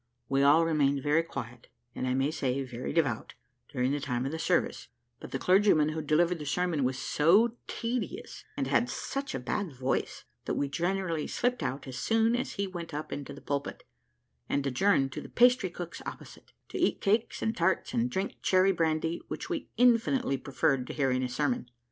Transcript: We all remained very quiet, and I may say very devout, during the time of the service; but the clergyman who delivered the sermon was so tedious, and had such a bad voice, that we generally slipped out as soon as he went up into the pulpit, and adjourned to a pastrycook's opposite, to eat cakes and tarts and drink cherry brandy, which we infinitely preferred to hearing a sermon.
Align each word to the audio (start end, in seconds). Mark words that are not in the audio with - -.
We 0.27 0.41
all 0.41 0.65
remained 0.65 1.03
very 1.03 1.21
quiet, 1.21 1.67
and 1.93 2.07
I 2.07 2.15
may 2.15 2.31
say 2.31 2.63
very 2.63 2.91
devout, 2.91 3.35
during 3.69 3.91
the 3.91 3.99
time 3.99 4.25
of 4.25 4.31
the 4.31 4.39
service; 4.39 4.87
but 5.19 5.29
the 5.29 5.37
clergyman 5.37 5.89
who 5.89 6.01
delivered 6.01 6.39
the 6.39 6.45
sermon 6.47 6.83
was 6.83 6.97
so 6.97 7.55
tedious, 7.67 8.43
and 8.57 8.65
had 8.65 8.89
such 8.89 9.35
a 9.35 9.39
bad 9.39 9.71
voice, 9.71 10.23
that 10.45 10.55
we 10.55 10.69
generally 10.69 11.27
slipped 11.27 11.61
out 11.61 11.85
as 11.87 11.99
soon 11.99 12.35
as 12.35 12.53
he 12.53 12.65
went 12.65 12.95
up 12.95 13.13
into 13.13 13.31
the 13.31 13.41
pulpit, 13.41 13.83
and 14.49 14.65
adjourned 14.65 15.11
to 15.11 15.19
a 15.23 15.29
pastrycook's 15.29 16.01
opposite, 16.03 16.51
to 16.69 16.79
eat 16.79 16.99
cakes 16.99 17.43
and 17.43 17.55
tarts 17.55 17.93
and 17.93 18.09
drink 18.09 18.37
cherry 18.41 18.71
brandy, 18.71 19.21
which 19.27 19.51
we 19.51 19.69
infinitely 19.77 20.35
preferred 20.35 20.87
to 20.87 20.93
hearing 20.93 21.21
a 21.21 21.29
sermon. 21.29 21.69